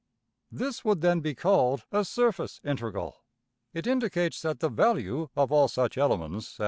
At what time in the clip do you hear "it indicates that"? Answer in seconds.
3.71-4.59